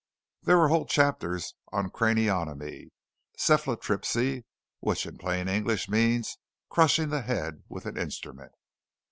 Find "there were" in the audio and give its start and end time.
0.41-0.69